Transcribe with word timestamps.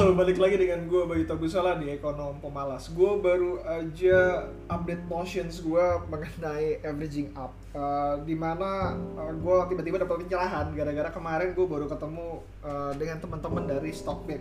Halo, 0.00 0.16
balik 0.16 0.40
lagi 0.40 0.56
dengan 0.56 0.88
gue 0.88 1.04
Bayu 1.04 1.28
Tagusala 1.28 1.76
di 1.76 1.92
Ekonom 1.92 2.40
Pemalas. 2.40 2.88
Gue 2.88 3.20
baru 3.20 3.60
aja 3.60 4.48
update 4.72 5.04
motions 5.04 5.60
gue 5.60 5.86
mengenai 6.08 6.80
averaging 6.80 7.28
up. 7.36 7.52
Uh, 7.76 8.16
di 8.24 8.32
mana 8.32 8.96
uh, 8.96 9.28
gue 9.28 9.56
tiba-tiba 9.68 10.00
dapat 10.00 10.24
pencerahan 10.24 10.72
gara-gara 10.72 11.12
kemarin 11.12 11.52
gue 11.52 11.66
baru 11.68 11.84
ketemu 11.84 12.40
uh, 12.64 12.96
dengan 12.96 13.20
teman-teman 13.20 13.68
dari 13.68 13.92
Stockbit. 13.92 14.40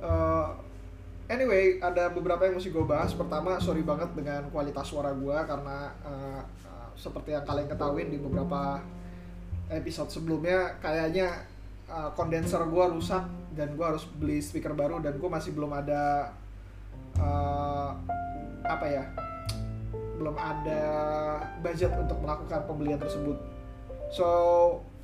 Uh, 0.00 0.56
anyway, 1.28 1.76
ada 1.84 2.08
beberapa 2.08 2.48
yang 2.48 2.56
mesti 2.56 2.72
gue 2.72 2.84
bahas. 2.88 3.12
Pertama, 3.12 3.60
sorry 3.60 3.84
banget 3.84 4.08
dengan 4.16 4.48
kualitas 4.48 4.88
suara 4.88 5.12
gue 5.12 5.38
karena 5.44 5.92
uh, 6.08 6.40
uh, 6.40 6.88
seperti 6.96 7.36
yang 7.36 7.44
kalian 7.44 7.68
ketahui 7.68 8.08
di 8.08 8.16
beberapa 8.16 8.80
episode 9.68 10.08
sebelumnya 10.08 10.80
kayaknya 10.80 11.59
uh, 11.90 12.10
kondenser 12.14 12.62
gue 12.64 12.84
rusak 12.94 13.26
dan 13.52 13.74
gue 13.74 13.84
harus 13.84 14.06
beli 14.06 14.38
speaker 14.38 14.72
baru 14.72 15.02
dan 15.02 15.18
gue 15.18 15.30
masih 15.30 15.50
belum 15.52 15.74
ada 15.74 16.32
uh, 17.18 17.92
apa 18.64 18.86
ya 18.86 19.04
belum 20.20 20.36
ada 20.36 20.84
budget 21.64 21.90
untuk 21.96 22.20
melakukan 22.20 22.68
pembelian 22.68 23.00
tersebut. 23.00 23.40
So 24.12 24.28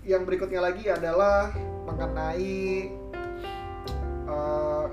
yang 0.05 0.29
berikutnya 0.29 0.61
lagi 0.61 0.87
adalah 0.93 1.51
mengenai 1.89 2.93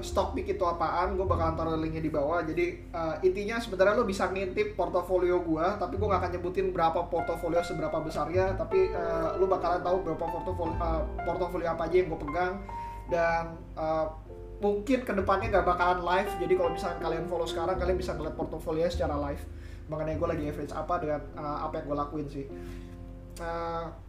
stock 0.03 0.35
pick 0.35 0.51
itu 0.51 0.61
apaan 0.67 1.15
gue 1.15 1.23
bakalan 1.23 1.55
taruh 1.55 1.79
linknya 1.79 2.03
di 2.03 2.11
bawah. 2.11 2.43
Jadi 2.43 2.91
uh, 2.91 3.15
intinya 3.23 3.57
sebenarnya 3.57 3.95
lo 3.97 4.05
bisa 4.05 4.27
ngintip 4.27 4.75
portofolio 4.75 5.39
gue 5.41 5.65
tapi 5.79 5.95
gue 5.95 6.07
gak 6.07 6.21
akan 6.21 6.31
nyebutin 6.37 6.75
berapa 6.75 7.07
portofolio 7.07 7.63
seberapa 7.63 7.97
besarnya. 8.03 8.59
Tapi 8.59 8.91
uh, 8.91 9.39
lo 9.39 9.47
bakalan 9.47 9.81
tahu 9.81 9.97
berapa 10.03 10.25
portofolio 10.27 10.75
uh, 10.77 11.01
portofolio 11.23 11.67
apa 11.71 11.87
aja 11.87 11.95
yang 12.03 12.11
gue 12.11 12.19
pegang. 12.19 12.53
Dan 13.07 13.57
uh, 13.79 14.11
mungkin 14.59 15.07
ke 15.07 15.13
depannya 15.15 15.47
gak 15.49 15.65
bakalan 15.65 16.03
live. 16.03 16.31
Jadi 16.37 16.53
kalau 16.59 16.71
misalnya 16.75 16.99
kalian 16.99 17.25
follow 17.31 17.47
sekarang 17.47 17.75
kalian 17.79 17.97
bisa 17.97 18.11
ngeliat 18.13 18.35
portofolio 18.35 18.85
secara 18.91 19.15
live. 19.31 19.43
Mengenai 19.87 20.19
gue 20.19 20.27
lagi 20.27 20.43
average 20.51 20.73
apa 20.75 20.93
dengan 20.99 21.21
uh, 21.39 21.65
apa 21.65 21.79
yang 21.79 21.85
gue 21.87 21.97
lakuin 21.97 22.27
sih. 22.27 22.45
Uh, 23.39 24.02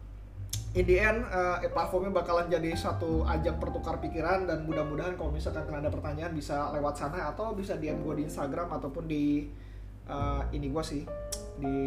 in 0.75 0.83
the 0.83 0.99
end 0.99 1.23
uh, 1.31 1.63
platformnya 1.71 2.11
bakalan 2.11 2.51
jadi 2.51 2.75
satu 2.75 3.23
ajang 3.23 3.55
pertukar 3.57 4.03
pikiran 4.03 4.43
dan 4.43 4.67
mudah-mudahan 4.67 5.15
kalau 5.15 5.31
misalkan 5.31 5.63
kalian 5.63 5.87
ada 5.87 5.91
pertanyaan 5.91 6.35
bisa 6.35 6.75
lewat 6.75 6.99
sana 6.99 7.31
atau 7.31 7.55
bisa 7.55 7.79
DM 7.79 8.03
gue 8.03 8.19
di 8.19 8.23
Instagram 8.27 8.67
ataupun 8.75 9.07
di 9.07 9.47
uh, 10.11 10.43
ini 10.51 10.67
gue 10.67 10.83
sih 10.83 11.03
di 11.55 11.79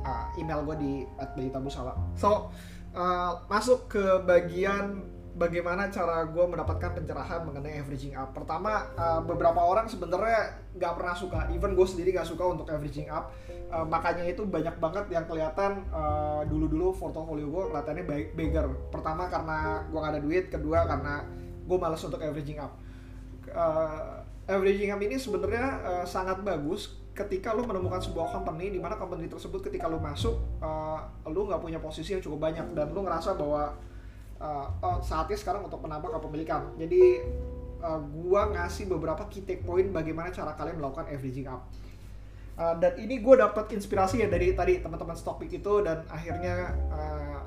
uh, 0.00 0.26
email 0.40 0.64
gue 0.64 0.76
di 0.80 0.92
@bayitabusala. 1.36 1.92
So 2.16 2.48
uh, 2.96 3.44
masuk 3.52 3.92
ke 3.92 4.04
bagian 4.24 5.04
bagaimana 5.34 5.90
cara 5.90 6.22
gue 6.30 6.44
mendapatkan 6.46 6.94
pencerahan 6.94 7.42
mengenai 7.42 7.82
averaging 7.82 8.14
up. 8.14 8.30
Pertama, 8.30 8.86
uh, 8.94 9.20
beberapa 9.20 9.58
orang 9.58 9.90
sebenarnya 9.90 10.62
nggak 10.78 10.92
pernah 10.94 11.14
suka, 11.14 11.40
even 11.50 11.74
gue 11.74 11.86
sendiri 11.86 12.14
nggak 12.14 12.28
suka 12.30 12.44
untuk 12.46 12.70
averaging 12.70 13.10
up. 13.10 13.34
Uh, 13.74 13.82
makanya 13.82 14.22
itu 14.30 14.46
banyak 14.46 14.78
banget 14.78 15.10
yang 15.10 15.26
kelihatan 15.26 15.82
uh, 15.90 16.46
dulu-dulu 16.46 16.94
portofolio 16.94 17.50
gue 17.50 17.62
kelihatannya 17.74 18.04
baik 18.06 18.26
beggar. 18.38 18.66
Pertama 18.94 19.26
karena 19.26 19.82
gue 19.90 19.98
gak 19.98 20.12
ada 20.14 20.22
duit, 20.22 20.44
kedua 20.46 20.86
karena 20.86 21.26
gue 21.66 21.78
malas 21.78 22.00
untuk 22.06 22.22
averaging 22.22 22.62
up. 22.62 22.72
Uh, 23.50 24.22
averaging 24.46 24.94
up 24.94 25.02
ini 25.02 25.18
sebenarnya 25.18 25.82
uh, 25.82 26.06
sangat 26.06 26.46
bagus 26.46 27.02
ketika 27.14 27.54
lo 27.54 27.62
menemukan 27.62 28.02
sebuah 28.02 28.34
company 28.34 28.74
di 28.74 28.82
mana 28.82 28.98
company 28.98 29.30
tersebut 29.30 29.62
ketika 29.70 29.86
lo 29.86 30.02
masuk 30.02 30.34
uh, 30.58 30.98
lo 31.30 31.46
nggak 31.46 31.62
punya 31.62 31.78
posisi 31.78 32.10
yang 32.10 32.22
cukup 32.22 32.50
banyak 32.50 32.74
dan 32.74 32.90
lo 32.90 33.06
ngerasa 33.06 33.38
bahwa 33.38 33.70
uh, 34.44 34.66
oh, 34.84 34.98
saatnya 35.00 35.40
sekarang 35.40 35.64
untuk 35.64 35.80
menambah 35.80 36.20
kepemilikan. 36.20 36.76
Jadi 36.76 37.24
uh, 37.80 38.00
gua 38.12 38.52
ngasih 38.52 38.84
beberapa 38.92 39.24
key 39.32 39.48
take 39.48 39.64
point 39.64 39.88
bagaimana 39.88 40.28
cara 40.28 40.52
kalian 40.52 40.76
melakukan 40.76 41.08
averaging 41.08 41.48
up. 41.48 41.64
Uh, 42.54 42.78
dan 42.78 42.94
ini 43.02 43.18
gue 43.18 43.34
dapat 43.34 43.66
inspirasi 43.74 44.22
ya 44.22 44.30
dari 44.30 44.54
tadi 44.54 44.78
teman-teman 44.78 45.18
Stockpick 45.18 45.58
itu 45.58 45.82
dan 45.82 46.06
akhirnya 46.06 46.70
uh, 46.86 47.42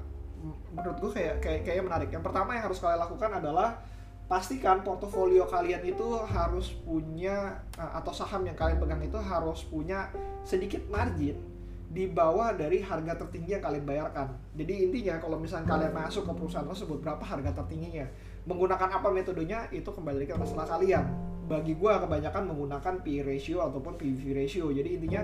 menurut 0.76 1.00
gue 1.00 1.12
kayak 1.16 1.40
kayak 1.40 1.62
kayak 1.64 1.84
menarik. 1.86 2.10
Yang 2.12 2.28
pertama 2.28 2.60
yang 2.60 2.68
harus 2.68 2.84
kalian 2.84 3.00
lakukan 3.00 3.32
adalah 3.40 3.80
pastikan 4.28 4.84
portofolio 4.84 5.48
kalian 5.48 5.88
itu 5.88 6.04
harus 6.28 6.76
punya 6.84 7.64
uh, 7.80 8.04
atau 8.04 8.12
saham 8.12 8.44
yang 8.44 8.60
kalian 8.60 8.84
pegang 8.84 9.00
itu 9.00 9.16
harus 9.16 9.64
punya 9.64 10.12
sedikit 10.44 10.84
margin 10.92 11.40
di 11.88 12.04
bawah 12.12 12.52
dari 12.52 12.84
harga 12.84 13.16
tertinggi 13.16 13.56
yang 13.56 13.64
kalian 13.64 13.86
bayarkan. 13.88 14.28
Jadi 14.60 14.92
intinya 14.92 15.16
kalau 15.24 15.40
misalnya 15.40 15.72
kalian 15.72 15.94
masuk 15.96 16.28
ke 16.28 16.34
perusahaan 16.36 16.68
tersebut 16.68 17.00
berapa 17.00 17.24
harga 17.24 17.64
tertingginya, 17.64 18.04
menggunakan 18.44 19.00
apa 19.00 19.08
metodenya 19.08 19.72
itu 19.72 19.88
kembali 19.88 20.28
ke 20.28 20.36
masalah 20.36 20.68
kalian. 20.68 21.08
Bagi 21.48 21.80
gue 21.80 21.88
kebanyakan 21.88 22.44
menggunakan 22.52 23.08
PE 23.08 23.24
ratio 23.24 23.64
ataupun 23.64 23.96
PV 23.96 24.36
ratio. 24.36 24.68
Jadi 24.68 25.00
intinya 25.00 25.24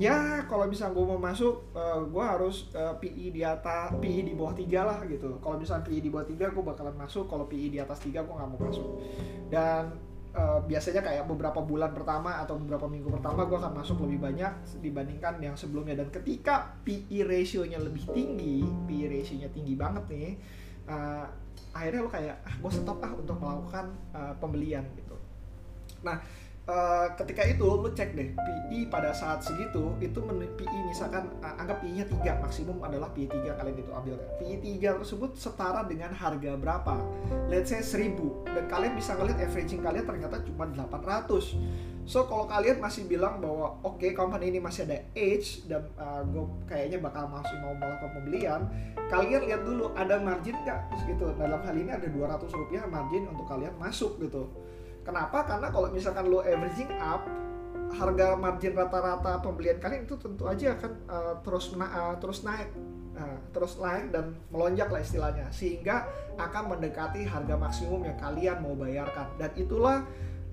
ya 0.00 0.48
kalau 0.48 0.64
misalnya 0.64 0.96
gue 0.96 1.04
mau 1.04 1.20
masuk, 1.20 1.68
uh, 1.76 2.00
eh, 2.00 2.00
gue 2.08 2.24
harus 2.24 2.72
uh, 2.72 2.90
eh, 2.90 2.94
PE 2.96 3.26
di 3.36 3.42
atas 3.44 3.92
PE 4.00 4.24
di 4.24 4.32
bawah 4.32 4.56
tiga 4.56 4.88
lah 4.88 5.04
gitu. 5.04 5.36
Kalau 5.44 5.60
misalnya 5.60 5.84
PE 5.84 6.00
di 6.00 6.08
bawah 6.08 6.24
tiga 6.24 6.48
gue 6.48 6.64
bakalan 6.64 6.96
masuk. 6.96 7.28
Kalau 7.28 7.44
PE 7.44 7.76
di 7.76 7.78
atas 7.78 8.00
tiga 8.00 8.24
gue 8.24 8.32
nggak 8.32 8.48
mau 8.48 8.56
masuk. 8.56 8.88
Dan 9.52 10.09
uh, 10.34 10.60
biasanya 10.64 11.02
kayak 11.02 11.24
beberapa 11.26 11.60
bulan 11.62 11.90
pertama 11.94 12.38
atau 12.42 12.58
beberapa 12.58 12.86
minggu 12.86 13.10
pertama 13.10 13.46
gue 13.46 13.58
akan 13.58 13.72
masuk 13.74 14.02
lebih 14.06 14.18
banyak 14.22 14.52
dibandingkan 14.82 15.38
yang 15.42 15.56
sebelumnya. 15.58 15.98
Dan 15.98 16.08
ketika 16.10 16.78
PE 16.86 17.26
ratio-nya 17.26 17.78
lebih 17.78 18.06
tinggi 18.10 18.62
PE 18.86 19.06
ratio-nya 19.10 19.48
tinggi 19.50 19.74
banget 19.74 20.04
nih 20.10 20.30
uh, 20.90 21.26
akhirnya 21.70 22.00
lo 22.02 22.10
kayak 22.10 22.36
ah 22.42 22.54
gue 22.58 22.72
stop 22.74 22.98
ah 23.02 23.12
untuk 23.14 23.36
melakukan 23.38 23.86
uh, 24.10 24.34
pembelian 24.42 24.82
gitu. 24.98 25.14
Nah 26.02 26.18
Uh, 26.70 27.10
ketika 27.18 27.42
itu 27.50 27.66
lu 27.66 27.90
cek 27.90 28.14
deh 28.14 28.30
PI 28.38 28.86
pada 28.86 29.10
saat 29.10 29.42
segitu 29.42 29.90
itu 29.98 30.22
PI 30.54 30.78
misalkan 30.86 31.26
uh, 31.42 31.58
anggap 31.58 31.82
PI-nya 31.82 32.06
3 32.06 32.38
maksimum 32.38 32.78
adalah 32.86 33.10
PI 33.10 33.26
3 33.26 33.58
kalian 33.58 33.74
itu 33.74 33.90
ambil 33.90 34.14
kan. 34.14 34.30
PI 34.38 34.78
3 34.78 35.02
tersebut 35.02 35.30
setara 35.34 35.82
dengan 35.82 36.14
harga 36.14 36.54
berapa? 36.54 36.94
Let's 37.50 37.74
say 37.74 37.82
1000 37.82 38.54
dan 38.54 38.70
kalian 38.70 38.94
bisa 38.94 39.18
ngeliat 39.18 39.42
averaging 39.42 39.82
kalian 39.82 40.06
ternyata 40.06 40.46
cuma 40.46 40.70
800 40.70 41.58
so 42.06 42.30
kalau 42.30 42.46
kalian 42.46 42.78
masih 42.78 43.02
bilang 43.10 43.42
bahwa 43.42 43.74
oke 43.82 43.98
okay, 43.98 44.14
company 44.14 44.54
ini 44.54 44.62
masih 44.62 44.86
ada 44.86 45.02
age 45.18 45.66
dan 45.66 45.90
uh, 45.98 46.22
gue 46.22 46.70
kayaknya 46.70 47.02
bakal 47.02 47.26
masih 47.26 47.58
mau 47.66 47.74
melakukan 47.74 48.14
pembelian 48.14 48.60
kalian 49.10 49.42
lihat 49.42 49.66
dulu 49.66 49.90
ada 49.98 50.22
margin 50.22 50.54
nggak? 50.62 50.86
Gitu 51.02 51.34
dalam 51.34 51.58
hal 51.66 51.74
ini 51.74 51.90
ada 51.90 52.06
200 52.06 52.46
rupiah 52.46 52.86
margin 52.86 53.26
untuk 53.26 53.50
kalian 53.50 53.74
masuk 53.74 54.22
gitu 54.22 54.46
Kenapa? 55.02 55.44
Karena 55.48 55.68
kalau 55.72 55.88
misalkan 55.90 56.28
lo 56.28 56.44
averaging 56.44 56.92
up, 57.00 57.24
harga 57.90 58.38
margin 58.38 58.72
rata-rata 58.78 59.42
pembelian 59.42 59.82
kalian 59.82 60.06
itu 60.06 60.14
tentu 60.14 60.46
aja 60.46 60.78
akan 60.78 60.92
uh, 61.10 61.34
terus 61.42 61.74
na 61.74 61.86
uh, 61.90 62.14
terus 62.22 62.46
naik. 62.46 62.70
Uh, 63.10 63.36
terus 63.50 63.74
naik 63.82 64.14
dan 64.14 64.38
melonjak 64.54 64.86
lah 64.86 65.02
istilahnya 65.02 65.50
sehingga 65.50 66.06
akan 66.38 66.78
mendekati 66.78 67.26
harga 67.26 67.58
maksimum 67.58 68.06
yang 68.06 68.16
kalian 68.16 68.62
mau 68.62 68.72
bayarkan 68.78 69.26
dan 69.34 69.50
itulah 69.58 70.06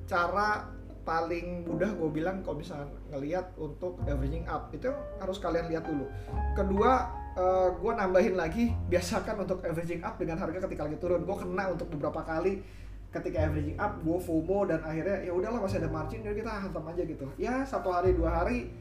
cara 0.09 0.65
paling 1.07 1.63
mudah 1.63 1.87
gue 1.95 2.09
bilang 2.11 2.43
kalau 2.43 2.59
misalnya 2.59 2.91
ngelihat 3.15 3.55
untuk 3.55 3.95
averaging 4.03 4.43
up 4.51 4.67
itu 4.75 4.91
harus 5.23 5.39
kalian 5.39 5.71
lihat 5.71 5.87
dulu 5.87 6.03
kedua 6.51 7.07
uh, 7.39 7.71
gue 7.71 7.91
nambahin 7.95 8.35
lagi 8.35 8.75
biasakan 8.91 9.47
untuk 9.47 9.63
averaging 9.63 10.03
up 10.03 10.19
dengan 10.19 10.35
harga 10.35 10.67
ketika 10.67 10.83
lagi 10.83 10.99
turun 10.99 11.23
gue 11.23 11.37
kena 11.39 11.71
untuk 11.71 11.87
beberapa 11.95 12.19
kali 12.27 12.59
ketika 13.07 13.47
averaging 13.47 13.79
up 13.79 13.97
gue 14.03 14.17
FOMO 14.19 14.67
dan 14.67 14.83
akhirnya 14.83 15.23
ya 15.23 15.31
udahlah 15.31 15.63
masih 15.63 15.79
ada 15.79 15.89
margin 15.89 16.19
jadi 16.21 16.35
kita 16.43 16.51
hantam 16.51 16.83
aja 16.91 17.01
gitu. 17.07 17.25
Ya 17.39 17.63
satu 17.63 17.89
hari 17.91 18.13
dua 18.13 18.43
hari 18.43 18.71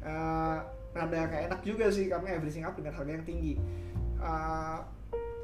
uh, 0.00 0.64
ada 0.94 1.20
kayak 1.28 1.52
enak 1.52 1.60
juga 1.66 1.90
sih 1.90 2.08
kami 2.08 2.32
averaging 2.32 2.64
up 2.64 2.74
dengan 2.78 2.96
harga 2.96 3.12
yang 3.12 3.26
tinggi. 3.26 3.60
Uh, 4.18 4.80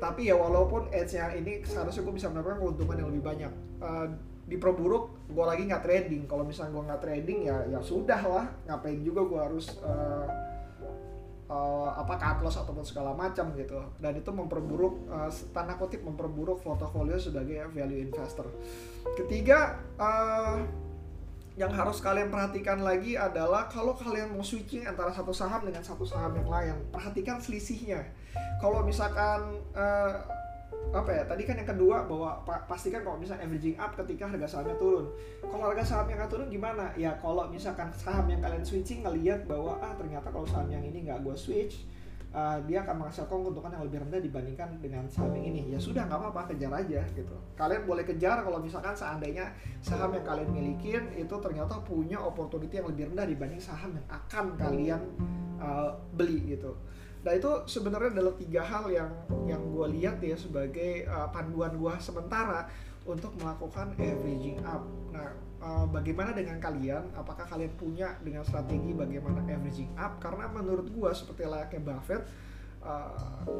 tapi 0.00 0.32
ya 0.32 0.36
walaupun 0.40 0.88
edge-nya 0.88 1.36
ini 1.36 1.60
seharusnya 1.60 2.00
gue 2.00 2.14
bisa 2.16 2.32
mendapatkan 2.32 2.64
keuntungan 2.64 2.96
yang 2.96 3.08
lebih 3.12 3.24
banyak. 3.24 3.52
Uh, 3.84 4.08
di 4.48 4.58
Proburuk 4.58 5.30
gue 5.30 5.44
lagi 5.44 5.68
nggak 5.68 5.84
trading. 5.84 6.24
Kalau 6.24 6.42
misalnya 6.42 6.72
gue 6.72 6.84
nggak 6.88 7.02
trading 7.04 7.38
ya 7.46 7.56
ya 7.68 7.80
sudah 7.84 8.20
lah 8.24 8.46
ngapain 8.66 9.04
juga 9.04 9.20
gue 9.28 9.38
harus 9.38 9.76
uh, 9.84 10.26
uh, 11.50 11.90
apa 11.98 12.14
cut 12.14 12.38
loss 12.46 12.62
ataupun 12.62 12.86
segala 12.86 13.10
macam 13.12 13.50
gitu. 13.58 13.76
Dan 13.98 14.16
itu 14.16 14.30
memperburuk 14.30 15.10
uh, 15.10 15.28
tanda 15.50 15.74
kutip 15.74 16.06
memperburuk 16.06 16.62
portofolio 16.62 17.18
sebagai 17.18 17.66
value 17.74 18.06
investor. 18.06 18.46
Ketiga 19.18 19.82
uh, 19.98 20.62
yang 21.58 21.74
harus 21.74 21.98
kalian 22.00 22.30
perhatikan 22.30 22.80
lagi 22.80 23.18
adalah 23.18 23.66
kalau 23.68 23.92
kalian 23.92 24.32
mau 24.32 24.40
switching 24.40 24.86
antara 24.86 25.12
satu 25.12 25.34
saham 25.34 25.66
dengan 25.66 25.82
satu 25.84 26.06
saham 26.06 26.32
yang 26.38 26.48
lain 26.48 26.76
perhatikan 26.94 27.42
selisihnya. 27.42 28.06
Kalau 28.62 28.86
misalkan 28.86 29.58
apa 30.90 31.10
ya 31.14 31.22
tadi 31.22 31.46
kan 31.46 31.54
yang 31.54 31.70
kedua 31.70 32.02
bahwa 32.02 32.42
pa 32.42 32.66
pastikan 32.66 33.06
kalau 33.06 33.14
misalnya 33.14 33.46
averaging 33.46 33.78
up 33.78 33.94
ketika 33.94 34.26
harga 34.26 34.58
sahamnya 34.58 34.74
turun. 34.74 35.06
Kalau 35.38 35.64
harga 35.70 35.84
saham 35.86 36.06
yang 36.10 36.26
turun 36.26 36.50
gimana? 36.50 36.90
Ya 36.98 37.14
kalau 37.22 37.46
misalkan 37.46 37.94
saham 37.94 38.26
yang 38.26 38.42
kalian 38.42 38.66
switching 38.66 39.06
ngelihat 39.06 39.46
bahwa 39.46 39.78
ah 39.78 39.94
ternyata 39.94 40.34
kalau 40.34 40.46
saham 40.46 40.66
yang 40.66 40.82
ini 40.82 41.06
nggak 41.06 41.22
gue 41.22 41.36
switch 41.38 41.86
uh, 42.34 42.58
dia 42.66 42.82
akan 42.82 43.06
menghasilkan 43.06 43.38
keuntungan 43.38 43.70
yang 43.70 43.84
lebih 43.86 43.98
rendah 44.02 44.20
dibandingkan 44.22 44.68
dengan 44.82 45.06
saham 45.06 45.30
yang 45.38 45.46
ini. 45.54 45.70
Ya 45.70 45.78
sudah 45.78 46.10
nggak 46.10 46.18
apa-apa 46.26 46.54
kejar 46.54 46.74
aja 46.74 47.02
gitu. 47.14 47.36
Kalian 47.54 47.82
boleh 47.86 48.02
kejar 48.02 48.42
kalau 48.42 48.58
misalkan 48.58 48.94
seandainya 48.98 49.54
saham 49.78 50.10
yang 50.10 50.26
kalian 50.26 50.50
milikin 50.50 51.06
itu 51.14 51.34
ternyata 51.38 51.78
punya 51.86 52.18
opportunity 52.18 52.82
yang 52.82 52.90
lebih 52.90 53.14
rendah 53.14 53.26
dibanding 53.30 53.62
saham 53.62 53.94
yang 53.94 54.06
akan 54.10 54.58
kalian 54.58 55.02
uh, 55.62 55.94
beli 56.18 56.58
gitu 56.58 56.74
Nah 57.20 57.32
itu 57.36 57.50
sebenarnya 57.68 58.16
adalah 58.16 58.34
tiga 58.40 58.62
hal 58.64 58.88
yang 58.88 59.10
yang 59.44 59.60
gue 59.60 59.86
lihat 60.00 60.24
ya 60.24 60.36
sebagai 60.40 61.04
uh, 61.04 61.28
panduan 61.28 61.76
gue 61.76 61.94
sementara 62.00 62.64
untuk 63.04 63.36
melakukan 63.36 63.92
averaging 64.00 64.60
up. 64.64 64.84
Nah 65.12 65.36
uh, 65.60 65.84
bagaimana 65.92 66.32
dengan 66.32 66.56
kalian? 66.56 67.12
Apakah 67.12 67.44
kalian 67.44 67.72
punya 67.76 68.16
dengan 68.24 68.40
strategi 68.44 68.96
bagaimana 68.96 69.44
averaging 69.44 69.92
up? 70.00 70.16
Karena 70.16 70.48
menurut 70.48 70.88
gue 70.88 71.10
seperti 71.12 71.44
layaknya 71.44 71.80
Buffett, 71.84 72.24
uh, 72.80 73.12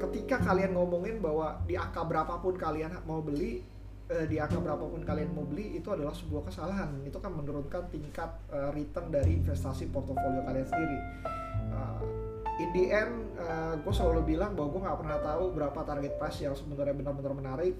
ketika 0.09 0.41
kalian 0.41 0.73
ngomongin 0.73 1.21
bahwa 1.21 1.61
di 1.69 1.77
angka 1.77 2.01
berapapun 2.09 2.57
kalian 2.57 2.97
mau 3.05 3.21
beli, 3.21 3.61
di 4.11 4.43
angka 4.43 4.59
berapapun 4.59 5.07
kalian 5.07 5.31
mau 5.31 5.47
beli 5.47 5.79
itu 5.79 5.87
adalah 5.93 6.11
sebuah 6.11 6.49
kesalahan. 6.49 6.97
Itu 7.07 7.23
kan 7.23 7.31
menurunkan 7.31 7.93
tingkat 7.93 8.41
uh, 8.49 8.73
return 8.73 9.13
dari 9.13 9.37
investasi 9.39 9.93
portofolio 9.93 10.43
kalian 10.49 10.67
sendiri. 10.67 10.99
In 12.71 12.79
the 12.79 12.87
end 12.95 13.35
uh, 13.35 13.75
gue 13.83 13.91
selalu 13.91 14.39
bilang 14.39 14.55
bahwa 14.55 14.71
gue 14.71 14.81
nggak 14.87 14.99
pernah 15.03 15.19
tahu 15.19 15.45
berapa 15.59 15.81
target 15.83 16.23
price 16.23 16.39
yang 16.39 16.55
sebenarnya 16.55 16.95
benar-benar 16.95 17.35
menarik. 17.35 17.75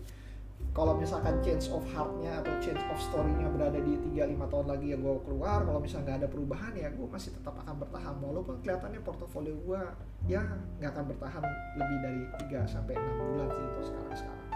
Kalau 0.75 0.99
misalkan 0.99 1.39
change 1.47 1.71
of 1.71 1.87
heartnya 1.95 2.43
atau 2.43 2.51
change 2.59 2.83
of 2.91 2.99
story-nya 2.99 3.47
berada 3.55 3.79
di 3.79 3.95
3-5 4.19 4.51
tahun 4.51 4.67
lagi 4.67 4.87
yang 4.91 5.01
gue 5.07 5.15
keluar 5.23 5.63
kalau 5.63 5.79
misalnya 5.79 6.05
nggak 6.11 6.19
ada 6.27 6.29
perubahan 6.31 6.73
ya 6.75 6.89
gue 6.91 7.07
masih 7.07 7.31
tetap 7.39 7.55
akan 7.63 7.75
bertahan. 7.87 8.15
Walaupun 8.19 8.55
kelihatannya 8.67 9.01
portofolio 9.07 9.55
gue 9.63 9.83
ya 10.27 10.43
nggak 10.83 10.91
akan 10.91 11.05
bertahan 11.15 11.43
lebih 11.79 11.99
dari 12.03 12.23
3 12.51 12.75
sampai 12.75 12.95
6 12.99 13.31
bulan 13.31 13.47
sih 13.47 13.63
itu 13.63 13.81
sekarang-sekarang. 13.95 14.49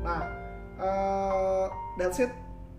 Nah 0.00 0.20
uh, 0.80 1.66
that's 2.00 2.24
it. 2.24 2.32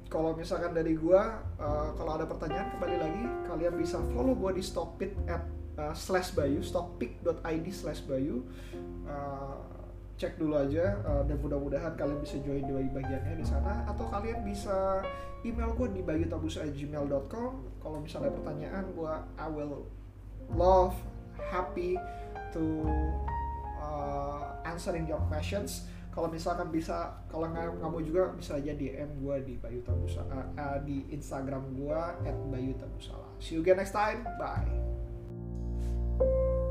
Kalau 0.09 0.33
misalkan 0.33 0.74
dari 0.74 0.97
gue 0.97 1.21
uh, 1.62 1.89
kalau 1.94 2.18
ada 2.18 2.25
pertanyaan 2.25 2.74
kembali 2.74 2.97
lagi. 2.97 3.24
Kalian 3.45 3.77
bisa 3.77 4.01
follow 4.09 4.33
gue 4.33 4.57
di 4.57 4.63
Stockpit 4.65 5.13
at 5.30 5.45
uh, 5.79 5.95
slash 5.95 6.35
Bayu 6.35 6.59
stockpick.id 6.59 7.65
slash 7.71 8.03
Bayu. 8.03 8.43
Uh, 9.07 9.55
cek 10.19 10.35
dulu 10.35 10.59
aja 10.59 10.99
uh, 11.07 11.23
dan 11.23 11.39
mudah-mudahan 11.39 11.95
kalian 11.95 12.19
bisa 12.19 12.35
join 12.43 12.67
di 12.67 12.91
bagiannya 12.91 13.39
di 13.39 13.45
sana. 13.47 13.87
Atau 13.87 14.11
kalian 14.11 14.43
bisa 14.43 14.99
email 15.47 15.71
gue 15.79 15.87
di 15.95 16.01
bayutabus@gmail.com 16.03 17.51
kalau 17.79 17.97
misalnya 18.03 18.35
pertanyaan 18.35 18.91
gue 18.91 19.13
I 19.39 19.47
will 19.47 19.87
love 20.51 20.91
happy 21.39 21.95
to 22.51 22.83
uh, 23.79 24.59
answering 24.67 25.07
your 25.07 25.23
questions. 25.31 25.87
Kalau 26.11 26.27
misalkan 26.27 26.67
bisa 26.67 27.15
kalau 27.31 27.47
nggak 27.47 27.79
mau 27.79 28.03
juga 28.03 28.35
bisa 28.35 28.59
aja 28.59 28.75
DM 28.75 29.23
gue 29.23 29.35
di 29.47 29.55
Bayu 29.55 29.79
Tabusa 29.87 30.19
uh, 30.27 30.51
uh, 30.59 30.77
di 30.83 31.07
Instagram 31.15 31.71
gue 31.79 32.01
at 32.27 32.35
Bayu 32.51 32.75
Tabusala 32.75 33.29
see 33.39 33.55
you 33.55 33.61
again 33.63 33.79
next 33.79 33.95
time. 33.95 34.27
Bye 34.35 34.98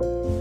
Thank 0.01 0.27
you. 0.27 0.38